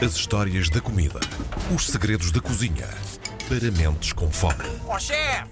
[0.00, 1.18] As histórias da comida.
[1.74, 2.86] Os segredos da cozinha.
[3.48, 4.62] Para mentes com fome.
[4.86, 5.50] Ó chefe!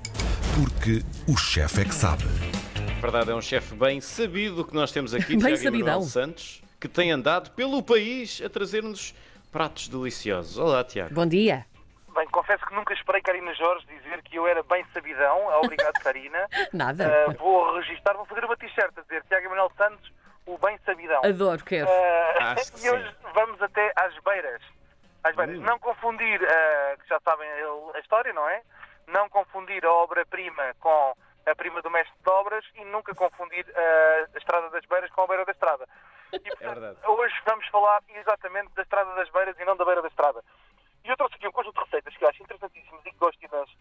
[0.54, 2.22] Porque o chefe é que sabe.
[3.01, 6.03] verdade, é um chefe bem sabido que nós temos aqui, Bem Tiago.
[6.03, 9.13] Santos, que tem andado pelo país a trazer-nos
[9.51, 10.56] pratos deliciosos.
[10.58, 11.13] Olá, Tiago.
[11.13, 11.67] Bom dia.
[12.15, 15.38] Bem, confesso que nunca esperei Karina Jorge dizer que eu era bem sabidão.
[15.60, 16.47] Obrigado, Karina.
[16.73, 17.27] Nada.
[17.30, 20.12] Uh, vou registrar, vou fazer uma t-shirt a dizer Tiago Emanuel Santos,
[20.47, 21.23] o bem sabidão.
[21.24, 21.88] Adoro, quero.
[21.88, 24.62] Uh, e hoje vamos até às beiras.
[25.24, 25.59] Às beiras.
[25.59, 25.62] Hum.
[25.62, 27.48] Não confundir, uh, que já sabem
[27.95, 28.62] a história, não é?
[29.09, 31.14] Não confundir a obra-prima com
[31.46, 35.22] a prima do mestre de obras e nunca confundir uh, a Estrada das Beiras com
[35.22, 35.86] a Beira da Estrada.
[36.32, 36.98] E, portanto, É verdade.
[37.06, 40.42] Hoje vamos falar exatamente da Estrada das Beiras e não da Beira da Estrada.
[41.05, 43.44] E eu trouxe aqui um conjunto de receitas que eu acho interessantíssimas e que gosto
[43.44, 43.72] imenso,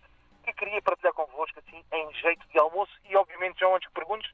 [0.44, 2.92] que queria partilhar convosco, assim, em jeito de almoço.
[3.10, 4.32] E, obviamente, João, antes que perguntes,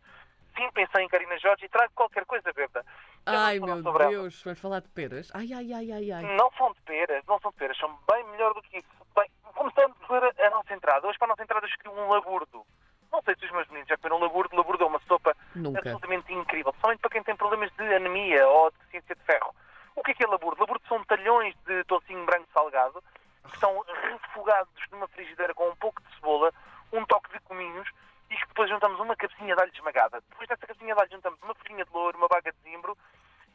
[0.61, 2.79] sim, pensei em Karina Jorge e trago qualquer coisa verde.
[3.25, 4.07] Ai, meu ela.
[4.09, 4.41] Deus.
[4.43, 5.31] Vamos falar de peras?
[5.33, 6.23] Ai, ai, ai, ai, ai.
[6.35, 8.87] Não são de peras, não são de peras, são bem melhor do que isso.
[9.15, 11.07] Bem, começando por a nossa entrada.
[11.07, 12.65] Hoje, para a nossa entrada, eu escolhi um laburdo.
[13.11, 14.55] Não sei se os meus meninos já comeram laburdo.
[14.55, 15.79] Laburdo é uma sopa Nunca.
[15.79, 19.53] absolutamente incrível, principalmente para quem tem problemas de anemia ou deficiência de ferro.
[19.95, 20.61] O que é que é laburdo?
[20.61, 23.03] Laburdo são talhões de tocinho branco salgado
[23.51, 26.53] que são refogados numa frigideira com um pouco de cebola,
[26.93, 27.89] um toque de cominhos
[28.31, 30.21] e que depois juntamos uma cabecinha de alho esmagada.
[30.29, 32.97] Depois dessa cabecinha de alho juntamos uma folhinha de louro, uma baga de zimbro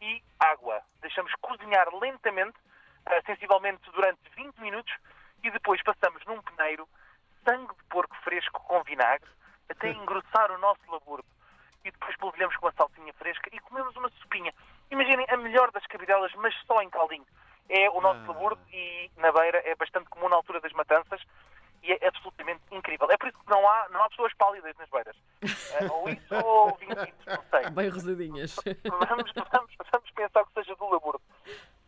[0.02, 0.82] e água.
[1.00, 2.58] Deixamos cozinhar lentamente,
[3.06, 4.94] eh, sensivelmente durante 20 minutos
[5.42, 6.86] e depois passamos num peneiro
[7.48, 9.28] sangue de porco fresco com vinagre
[9.70, 11.26] até engrossar o nosso laburdo.
[11.82, 14.52] E depois polvilhamos com uma salsinha fresca e comemos uma sopinha.
[14.90, 17.26] Imaginem a melhor das cabidelas, mas só em caldinho.
[17.68, 18.26] É o nosso Ah.
[18.28, 21.22] laburdo e na beira é bastante comum na altura das matanças
[21.86, 23.08] e é absolutamente incrível.
[23.10, 25.16] É por isso que não há, não há pessoas pálidas nas beiras.
[25.42, 27.70] Eh, ou isso ou vinho tinto, não sei.
[27.70, 28.56] Bem rosadinhas.
[28.84, 31.22] Vamos, vamos, vamos pensar que seja do laburdo.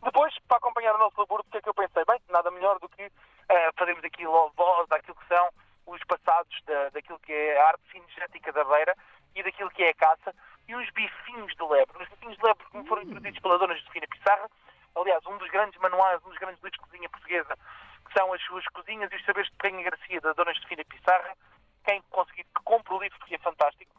[0.01, 2.03] Depois, para acompanhar o nosso laburdo, o que é que eu pensei?
[2.05, 3.11] Bem, nada melhor do que
[3.49, 5.49] eh, fazermos aqui voz daquilo que são
[5.85, 8.95] os passados da, daquilo que é a arte cinegética da beira
[9.35, 10.33] e daquilo que é a caça
[10.67, 12.03] e uns bifinhos de lebre.
[12.03, 14.49] Os bifinhos de lebre que me foram introduzidos pela dona Josefina Pissarra,
[14.95, 17.57] aliás, um dos grandes manuais, um dos grandes livros de cozinha portuguesa,
[18.05, 21.35] que são as suas cozinhas e os saberes de Penha Garcia, da dona Josefina Pissarra.
[21.83, 23.95] Quem conseguir que compre o livro, porque é fantástico.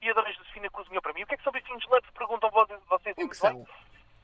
[0.00, 1.22] E a dona Josefina cozinhou para mim.
[1.22, 2.10] O que é que são bifinhos de lebre?
[2.12, 3.60] Perguntam vocês, vocês e O que são?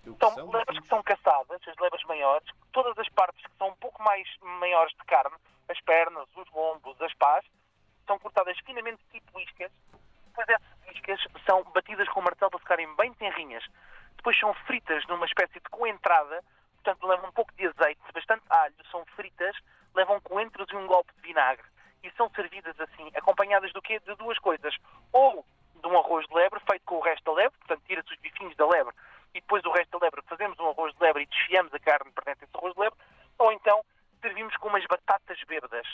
[0.07, 0.51] O que São são?
[0.51, 4.27] lebres que são caçadas, as lebres maiores, todas as partes que são um pouco mais
[4.41, 5.37] maiores de carne,
[5.69, 7.45] as pernas, os lombos, as pás,
[8.07, 9.71] são cortadas finamente tipo iscas.
[10.27, 13.65] Depois essas iscas são batidas com o martelo para ficarem bem tenrinhas.
[14.17, 16.43] Depois são fritas numa espécie de coentrada,
[16.83, 19.57] portanto levam um pouco de azeite, bastante alho, são fritas,
[19.95, 21.67] levam coentros e um golpe de vinagre.
[22.03, 24.01] E são servidas assim, acompanhadas do quê?
[24.01, 24.75] De duas coisas.
[25.13, 25.45] Ou
[25.81, 28.57] de um arroz de lebre, feito com o resto da lebre, portanto tira-se os bifinhos
[28.57, 28.95] da lebre
[29.35, 32.11] e depois o resto da lebre fazemos um arroz de lebre e desfiamos a carne
[32.13, 32.99] pertence a esse arroz de lebre,
[33.39, 33.85] ou então
[34.21, 35.89] servimos com umas batatas verdes.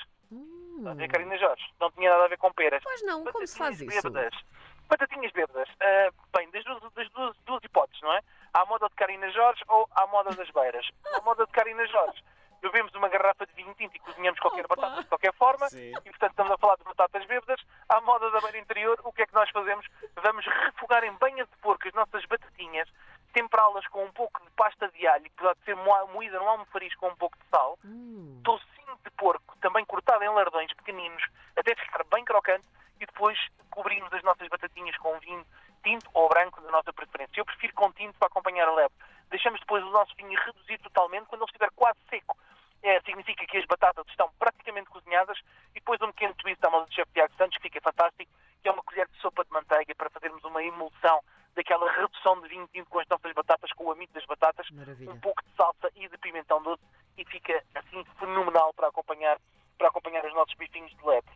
[0.78, 1.64] Está a ver, Karina Jorge?
[1.80, 2.82] Não tinha nada a ver com peras.
[2.82, 4.12] Pois não, como se faz Batatinhas isso?
[4.12, 4.40] verdes.
[4.88, 5.74] Batatinhas verdes.
[5.80, 8.20] Ah, bem, das, duas, das duas, duas hipóteses, não é?
[8.52, 10.86] Há a moda de Karina Jorge ou a moda das beiras.
[11.14, 12.22] A moda de Karina Jorge.
[12.66, 14.74] Bebemos uma garrafa de vinho tinto e cozinhamos qualquer Opa!
[14.76, 15.68] batata de qualquer forma.
[15.68, 15.90] Sim.
[16.04, 17.64] E, portanto, estamos a falar de batatas verdes.
[17.88, 19.86] À moda da beira interior, o que é que nós fazemos?
[20.16, 22.88] Vamos refogar em banha de porco as nossas batatinhas,
[23.32, 27.08] temperá-las com um pouco de pasta de alho, que pode ser moída no almofariz com
[27.08, 28.40] um pouco de sal, Hum.
[28.44, 31.22] toucinho de porco, também cortado em lardões pequeninos,
[31.56, 32.66] até ficar bem crocante,
[32.98, 33.38] e depois
[33.70, 35.46] cobrimos as nossas batatinhas com vinho
[35.84, 37.38] tinto ou branco da nossa preferência.
[37.40, 38.92] Eu prefiro com tinto para acompanhar a leve.
[39.30, 42.36] Deixamos depois o nosso vinho reduzir totalmente, quando ele estiver quase seco.
[42.86, 45.36] É, significa que as batatas estão praticamente cozinhadas
[45.70, 48.30] e depois um pequeno twist à moda do chefe Tiago Santos, que fica fantástico,
[48.62, 51.20] que é uma colher de sopa de manteiga para fazermos uma emulsão
[51.56, 55.10] daquela redução de vinho tinto com as nossas batatas, com o amido das batatas, Maravilha.
[55.10, 56.82] um pouco de salsa e de pimentão doce
[57.18, 59.36] e fica assim fenomenal para acompanhar,
[59.76, 61.30] para acompanhar os nossos bifinhos de leite.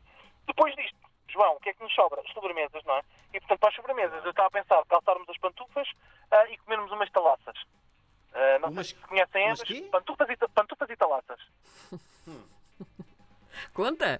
[0.47, 2.21] Depois disto, João, o que é que nos sobra?
[2.21, 3.03] As sobremesas, não é?
[3.35, 5.89] E portanto, para as sobremesas, eu estava a pensar calçarmos as pantufas
[6.31, 7.59] ah, e comermos umas talaças.
[8.33, 9.89] Ah, não Umas- sei se conhecem quê?
[9.91, 11.41] Pantufas e, pantufas e talaças.
[13.75, 14.19] Conta?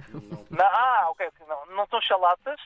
[0.51, 2.61] Não, ah, ok, não, não são chalaças,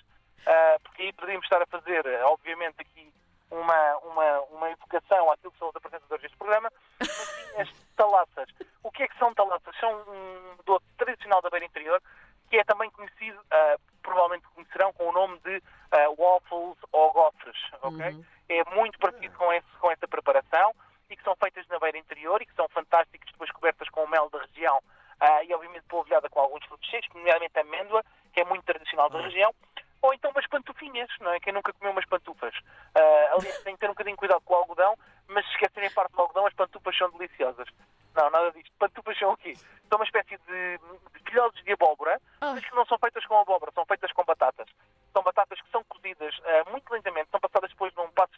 [0.46, 3.12] ah, porque aí poderíamos estar a fazer, obviamente, aqui
[3.50, 8.48] uma, uma, uma evocação àquilo que são os apresentadores deste programa, mas sim as talaças.
[8.82, 9.76] O que é que são talaças?
[9.78, 12.02] São um doce tradicional da beira interior,
[12.50, 17.56] que é também conhecido, ah, provavelmente conhecerão com o nome de ah, waffles ou gofres,
[17.82, 18.06] ok?
[18.10, 18.24] Uhum.
[18.48, 20.74] É muito parecido com, esse, com essa preparação
[21.10, 24.08] e que são feitas na beira interior e que são fantásticas depois cobertas com o
[24.08, 24.80] mel da região
[25.20, 29.08] ah, e obviamente polvilhada com alguns frutos secos, nomeadamente a amêndoa, que é muito tradicional
[29.10, 29.54] da região,
[30.02, 31.40] ou então umas pantufinhas, não é?
[31.40, 32.54] Quem nunca comeu umas pantufas?
[32.94, 34.94] Ah, aliás, tem que ter um bocadinho de cuidado com o algodão,
[35.28, 37.68] mas se esquecerem a parte do algodão, as as pantupas são deliciosas.
[38.14, 38.70] Não, nada disto.
[38.78, 39.54] Pantupas são o quê?
[39.88, 40.78] São uma espécie de,
[41.26, 42.52] filhotes de abóbora, Ah.
[42.54, 44.68] mas que não são feitas com abóbora, são feitas com batatas.
[45.12, 48.34] São batatas que são cozidas ah, muito lentamente, são passadas depois num passo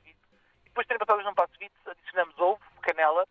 [0.76, 3.26] depois de serem passadas num passo vite, adicionamos ovo, canela,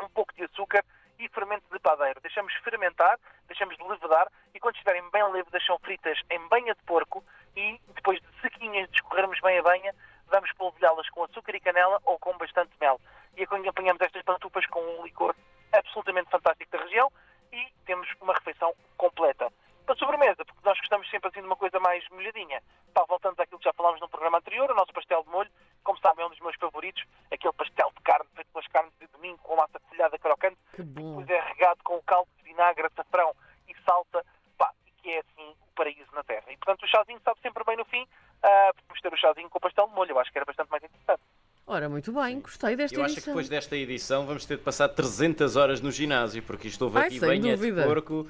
[0.00, 0.82] um pouco de açúcar
[1.18, 2.18] e fermento de padeiro.
[2.22, 6.82] Deixamos fermentar, deixamos de levedar e quando estiverem bem levedas são fritas em banha de
[6.84, 7.22] porco
[7.54, 9.94] e depois de sequinhas de escorrermos bem a banha,
[10.28, 12.98] vamos polvilhá-las com açúcar e canela ou com bastante mel.
[13.36, 15.36] E acompanhamos estas pantupas com um licor
[15.74, 17.12] absolutamente fantástico da região
[17.52, 19.52] e temos uma refeição completa.
[19.84, 22.62] Para sobremesa, porque nós gostamos sempre assim de uma coisa mais molhadinha.
[22.94, 25.50] Pá, voltamos àquilo que já falámos no programa anterior, o nosso pastel de molho,
[25.82, 29.06] como sabem, é um dos meus favoritos, aquele pastel de carne feito pelas carnes de
[29.08, 31.20] domingo com massa folhada crocante, Que bom.
[31.22, 33.34] depois é regado com o caldo de vinagre, açafrão
[33.68, 34.24] e salsa,
[34.58, 36.44] pá, e que é assim o paraíso na terra.
[36.50, 38.06] E portanto o chazinho sabe sempre bem no fim,
[38.42, 40.70] ah, podemos ter o chazinho com o pastel de molho, eu acho que era bastante
[40.70, 41.20] mais interessante.
[41.64, 43.32] Ora, muito bem, gostei desta Eu acho que edição.
[43.34, 47.06] depois desta edição vamos ter de passar 300 horas no ginásio, porque isto houve Ai,
[47.06, 47.84] aqui sem banha de dúvida.
[47.86, 48.26] porco,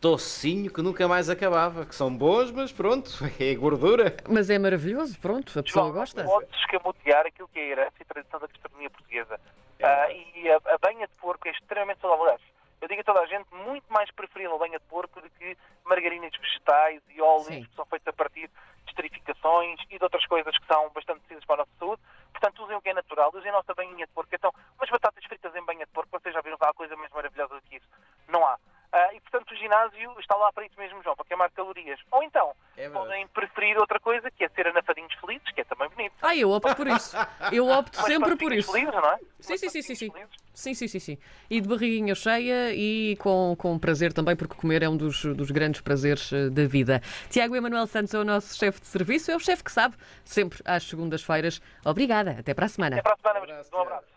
[0.00, 3.10] tocinho que nunca mais acabava, que são bons, mas pronto,
[3.40, 4.16] é gordura.
[4.28, 6.22] Mas é maravilhoso, pronto, a pessoa João, gosta.
[6.22, 9.40] não podes escamotear aquilo que é a herança e tradição da gastronomia portuguesa.
[9.78, 12.38] É Ah, e a, a banha de porco é extremamente saudável.
[12.80, 15.56] Eu digo a toda a gente muito mais preferível a banha de porco do que
[15.84, 17.64] margarinas vegetais e óleos Sim.
[17.64, 21.44] que são feitos a partir de esterificações e de outras coisas que são bastante precisas
[21.44, 22.02] para a nossa saúde.
[22.32, 24.34] Portanto, usem o que é natural, usem a nossa banhinha de porco.
[24.34, 27.10] Então, umas batatas fritas em banha de porco, vocês já viram que há coisa mais
[27.12, 27.86] maravilhosa do que isso?
[28.28, 28.58] Não há.
[28.92, 31.98] Ah, e, portanto, o ginásio está lá para isso mesmo, João, para queimar calorias.
[32.10, 35.88] Ou então, É podem preferir outra coisa, que é ser anafadinhos felizes, que é também
[35.88, 36.14] bonito.
[36.22, 37.16] Ah, eu opto por isso.
[37.52, 38.72] Eu opto Umas sempre por isso.
[38.72, 39.18] Felizes, não é?
[39.40, 40.10] Sim, sim, sim, sim, sim.
[40.10, 40.46] felizes.
[40.54, 41.18] Sim, sim, sim, sim.
[41.50, 45.50] E de barriguinha cheia e com, com prazer também, porque comer é um dos, dos
[45.50, 47.02] grandes prazeres eh, da vida.
[47.28, 50.58] Tiago Emanuel Santos é o nosso chefe de serviço, é o chefe que sabe, sempre
[50.64, 51.60] às segundas-feiras.
[51.84, 52.96] Obrigada, até para a semana.
[52.96, 54.15] Até para a semana, Um abraço, um abraço.